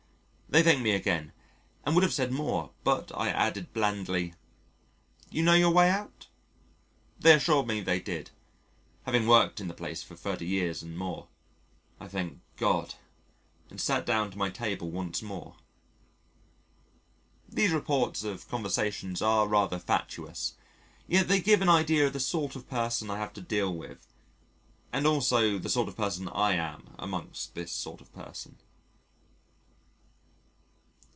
They 0.53 0.63
thanked 0.63 0.81
me 0.83 0.91
again 0.91 1.31
and 1.85 1.95
would 1.95 2.03
have 2.03 2.11
said 2.13 2.33
more 2.33 2.71
but 2.83 3.09
I 3.15 3.29
added 3.29 3.71
blandly: 3.71 4.33
"You 5.29 5.43
know 5.43 5.53
your 5.53 5.71
way 5.71 5.89
out?" 5.89 6.27
They 7.17 7.33
assured 7.33 7.67
me 7.67 7.79
they 7.79 8.01
did 8.01 8.31
(having 9.05 9.27
worked 9.27 9.61
in 9.61 9.69
the 9.69 9.73
place 9.73 10.03
for 10.03 10.17
30 10.17 10.45
years 10.45 10.83
and 10.83 10.97
more) 10.97 11.29
I 12.01 12.09
thanked 12.09 12.41
God 12.57 12.95
and 13.69 13.79
sat 13.79 14.05
down 14.05 14.29
to 14.31 14.37
my 14.37 14.49
table 14.49 14.91
once 14.91 15.21
more. 15.21 15.55
(These 17.47 17.71
reports 17.71 18.25
of 18.25 18.49
conversations 18.49 19.21
are 19.21 19.47
rather 19.47 19.79
fatuous: 19.79 20.55
yet 21.07 21.29
they 21.29 21.39
give 21.39 21.61
an 21.61 21.69
idea 21.69 22.07
of 22.07 22.11
the 22.11 22.19
sort 22.19 22.57
of 22.57 22.67
person 22.69 23.09
I 23.09 23.19
have 23.19 23.31
to 23.35 23.41
deal 23.41 23.73
with, 23.73 24.05
and 24.91 25.07
also 25.07 25.57
the 25.57 25.69
sort 25.69 25.87
of 25.87 25.95
person 25.95 26.27
I 26.27 26.55
am 26.55 26.93
among 26.99 27.31
this 27.55 27.71
sort 27.71 28.01
of 28.01 28.11
person.) 28.13 28.57